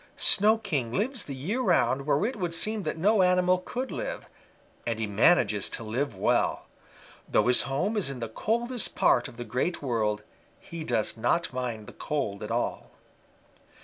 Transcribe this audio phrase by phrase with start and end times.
[0.17, 4.25] Snow King lives the year round where it would seem that no animal could live,
[4.83, 6.65] and he manages to live well.
[7.29, 10.23] Though his home is in the coldest part of the Great World,
[10.59, 12.89] he does not mind the cold at all.